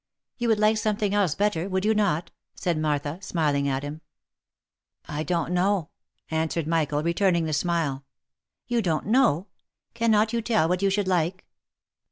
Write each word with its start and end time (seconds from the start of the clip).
"You 0.39 0.47
would 0.47 0.57
like 0.57 0.77
something 0.77 1.13
else 1.13 1.35
better, 1.35 1.69
would 1.69 1.85
you 1.85 1.93
not?" 1.93 2.31
said 2.55 2.75
Martha, 2.75 3.21
smiling 3.21 3.67
at 3.67 3.83
him. 3.83 4.01
"I 5.07 5.21
don't 5.21 5.51
know," 5.53 5.89
answered 6.31 6.65
Michael, 6.65 7.03
returning 7.03 7.45
the 7.45 7.53
smile." 7.53 8.03
You 8.67 8.81
don't 8.81 9.05
know?— 9.05 9.45
cannot 9.93 10.33
you 10.33 10.41
tell 10.41 10.67
what 10.67 10.81
you 10.81 10.89
should 10.89 11.07
like?" 11.07 11.45